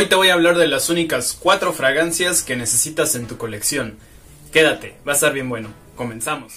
[0.00, 3.96] Hoy te voy a hablar de las únicas cuatro fragancias que necesitas en tu colección.
[4.52, 5.70] Quédate, va a estar bien bueno.
[5.96, 6.52] Comenzamos.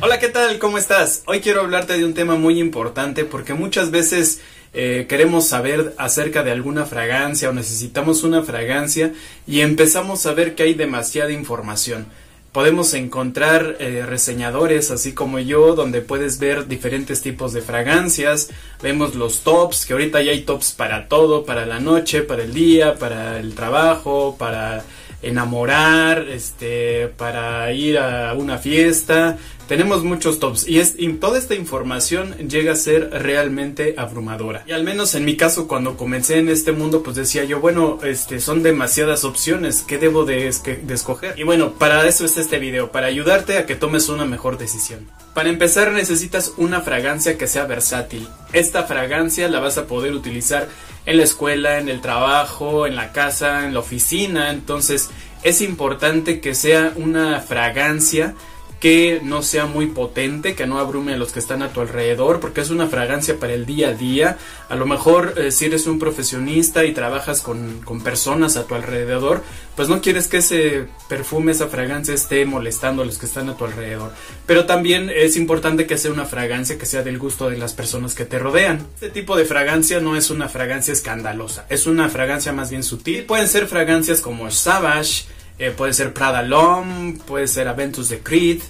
[0.00, 0.58] Hola, ¿qué tal?
[0.58, 1.24] ¿Cómo estás?
[1.26, 4.40] Hoy quiero hablarte de un tema muy importante porque muchas veces
[4.72, 9.12] eh, queremos saber acerca de alguna fragancia o necesitamos una fragancia
[9.46, 12.06] y empezamos a ver que hay demasiada información.
[12.52, 18.50] Podemos encontrar eh, reseñadores así como yo donde puedes ver diferentes tipos de fragancias,
[18.82, 22.52] vemos los tops, que ahorita ya hay tops para todo, para la noche, para el
[22.52, 24.84] día, para el trabajo, para
[25.22, 29.38] enamorar, este, para ir a una fiesta.
[29.68, 34.64] Tenemos muchos tops y, es, toda esta información llega a ser realmente abrumadora.
[34.66, 38.00] Y al menos en mi caso cuando comencé en este mundo pues decía yo, bueno,
[38.02, 40.52] este, son demasiadas opciones, ¿qué debo de,
[40.82, 41.38] de escoger?
[41.38, 45.08] Y bueno, para eso es este video, para ayudarte a que tomes una mejor decisión.
[45.34, 48.26] Para empezar necesitas una fragancia que sea versátil.
[48.52, 50.68] Esta fragancia la vas a poder utilizar
[51.06, 54.50] en la escuela, en el trabajo, en la casa, en la oficina.
[54.50, 55.10] Entonces
[55.42, 58.34] es importante que sea una fragancia
[58.80, 62.40] que no sea muy potente, que no abrume a los que están a tu alrededor,
[62.40, 64.38] porque es una fragancia para el día a día.
[64.70, 68.74] A lo mejor eh, si eres un profesionista y trabajas con, con, personas a tu
[68.74, 69.42] alrededor,
[69.76, 73.56] pues no quieres que ese perfume, esa fragancia esté molestando a los que están a
[73.56, 74.12] tu alrededor.
[74.46, 78.14] Pero también es importante que sea una fragancia que sea del gusto de las personas
[78.14, 78.86] que te rodean.
[78.94, 83.24] Este tipo de fragancia no es una fragancia escandalosa, es una fragancia más bien sutil.
[83.24, 85.26] Pueden ser fragancias como Savage,
[85.60, 88.60] eh, puede ser Prada L'Homme, puede ser Aventus de Creed,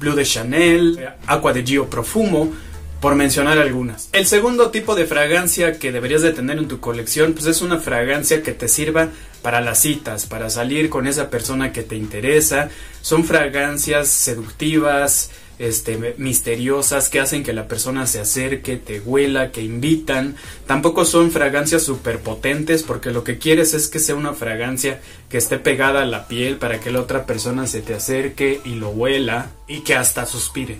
[0.00, 2.52] Blue de Chanel, Aqua de Gio Profumo,
[3.00, 4.08] por mencionar algunas.
[4.12, 7.78] El segundo tipo de fragancia que deberías de tener en tu colección, pues es una
[7.78, 9.10] fragancia que te sirva
[9.42, 12.68] para las citas, para salir con esa persona que te interesa.
[13.00, 19.62] Son fragancias seductivas, este, misteriosas que hacen que la persona se acerque, te huela, que
[19.62, 20.36] invitan.
[20.66, 25.38] Tampoco son fragancias súper potentes porque lo que quieres es que sea una fragancia que
[25.38, 28.90] esté pegada a la piel para que la otra persona se te acerque y lo
[28.90, 30.78] huela y que hasta suspire.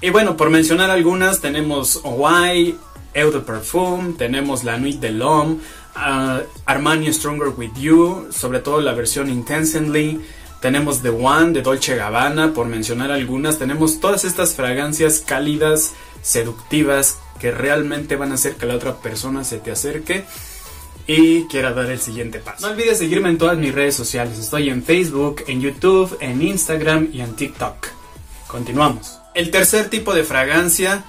[0.00, 2.76] Y bueno, por mencionar algunas, tenemos Hawaii,
[3.14, 5.58] Eau de Parfum, tenemos La Nuit de l'Homme,
[5.96, 10.20] uh, Armani Stronger With You, sobre todo la versión Intensely,
[10.60, 13.58] tenemos The One de Dolce Gabbana, por mencionar algunas.
[13.58, 19.44] Tenemos todas estas fragancias cálidas, seductivas, que realmente van a hacer que la otra persona
[19.44, 20.24] se te acerque
[21.06, 22.66] y quiera dar el siguiente paso.
[22.66, 24.38] No olvides seguirme en todas mis redes sociales.
[24.38, 27.88] Estoy en Facebook, en YouTube, en Instagram y en TikTok.
[28.46, 29.18] Continuamos.
[29.34, 31.04] El tercer tipo de fragancia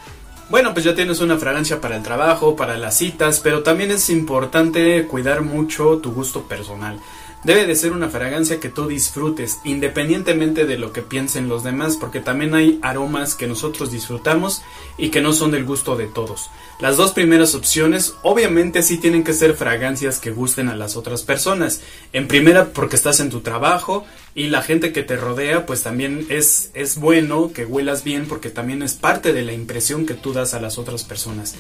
[0.50, 4.10] bueno, pues ya tienes una fragancia para el trabajo, para las citas, pero también es
[4.10, 7.02] importante cuidar mucho tu gusto personal.
[7.44, 11.96] Debe de ser una fragancia que tú disfrutes, independientemente de lo que piensen los demás,
[11.96, 14.64] porque también hay aromas que nosotros disfrutamos
[14.98, 16.50] y que no son del gusto de todos.
[16.80, 21.22] Las dos primeras opciones, obviamente sí tienen que ser fragancias que gusten a las otras
[21.22, 21.82] personas.
[22.12, 26.26] En primera, porque estás en tu trabajo y la gente que te rodea, pues también
[26.30, 30.34] es, es bueno que huelas bien, porque también es parte de la impresión que tú
[30.34, 31.56] das a las otras personas.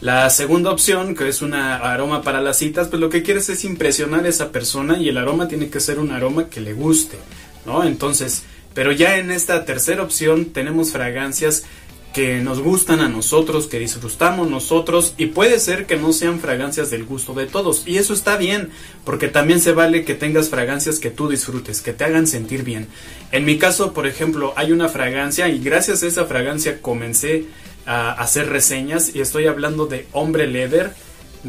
[0.00, 3.64] La segunda opción, que es un aroma para las citas, pues lo que quieres es
[3.64, 7.16] impresionar a esa persona y el aroma tiene que ser un aroma que le guste,
[7.64, 7.82] ¿no?
[7.82, 8.42] Entonces,
[8.74, 11.64] pero ya en esta tercera opción tenemos fragancias
[12.12, 16.90] que nos gustan a nosotros, que disfrutamos nosotros y puede ser que no sean fragancias
[16.90, 18.70] del gusto de todos y eso está bien
[19.04, 22.88] porque también se vale que tengas fragancias que tú disfrutes, que te hagan sentir bien.
[23.32, 27.46] En mi caso, por ejemplo, hay una fragancia y gracias a esa fragancia comencé
[27.86, 30.92] a hacer reseñas y estoy hablando de Hombre Leather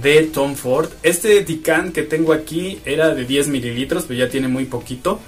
[0.01, 0.89] de Tom Ford.
[1.03, 5.19] Este Dican que tengo aquí era de 10 mililitros, pero ya tiene muy poquito.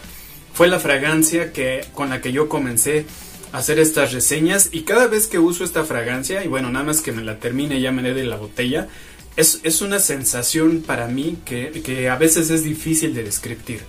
[0.53, 3.06] Fue la fragancia que, con la que yo comencé
[3.52, 7.02] a hacer estas reseñas y cada vez que uso esta fragancia, y bueno, nada más
[7.02, 8.88] que me la termine ya me de la botella,
[9.36, 13.81] es, es una sensación para mí que, que, a veces es difícil de describir.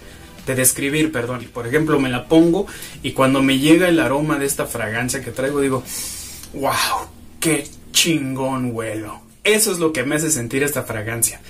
[0.47, 1.49] De describir, perdón.
[1.53, 2.67] Por ejemplo, me la pongo
[3.03, 5.83] y cuando me llega el aroma de esta fragancia que traigo, digo,
[6.55, 7.09] wow,
[7.41, 9.21] qué chingón huelo.
[9.43, 11.41] Eso es lo que me hace sentir esta fragancia.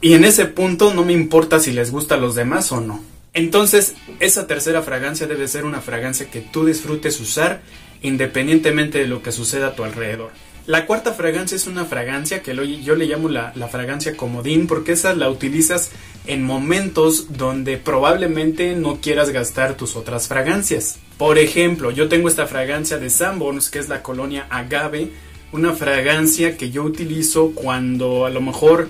[0.00, 3.02] Y en ese punto no me importa si les gusta a los demás o no.
[3.32, 7.62] Entonces, esa tercera fragancia debe ser una fragancia que tú disfrutes usar
[8.02, 10.30] independientemente de lo que suceda a tu alrededor.
[10.66, 15.14] La cuarta fragancia es una fragancia que yo le llamo la, fragancia comodín porque esa
[15.14, 15.90] la utilizas
[16.26, 20.98] en momentos donde probablemente no quieras gastar tus otras fragancias.
[21.18, 25.10] Por ejemplo, yo tengo esta fragancia de Sanborns que es la colonia agave,
[25.52, 28.88] una fragancia que yo utilizo cuando a lo mejor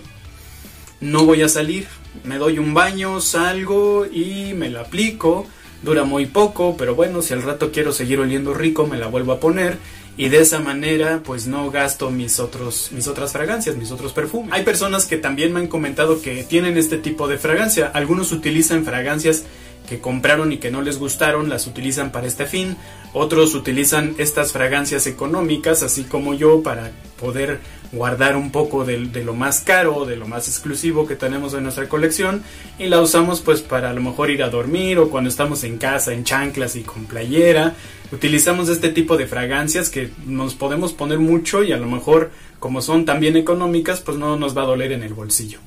[1.01, 1.87] no voy a salir.
[2.25, 5.47] Me doy un baño, salgo y me la aplico
[5.83, 9.33] dura muy poco, pero bueno, si al rato quiero seguir oliendo rico, me la vuelvo
[9.33, 9.79] a poner
[10.17, 14.53] y de esa manera pues no gasto mis otros mis otras fragancias, mis otros perfumes.
[14.53, 17.91] Hay personas que también me han comentado que tienen este tipo de fragancia.
[17.95, 19.45] Algunos utilizan fragancias
[19.89, 22.77] que compraron y que no les gustaron, las utilizan para este fin.
[23.13, 27.61] Otros utilizan estas fragancias económicas, así como yo, para poder
[27.93, 31.89] guardar un poco de, lo más caro, de lo más exclusivo que tenemos en nuestra
[31.89, 32.43] colección
[32.79, 35.77] y la usamos pues para a lo mejor ir a dormir o cuando estamos en
[35.77, 37.75] casa en chanclas y con playera.
[38.13, 42.81] Utilizamos este tipo de fragancias que nos podemos poner mucho y a lo mejor como
[42.81, 45.59] son también económicas pues no nos va a doler en el bolsillo.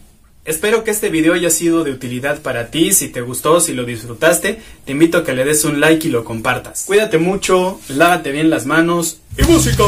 [0.46, 3.86] Espero que este video haya sido de utilidad para ti, si te gustó, si lo
[3.86, 6.84] disfrutaste, te invito a que le des un like y lo compartas.
[6.86, 9.86] Cuídate mucho, lávate bien las manos y música.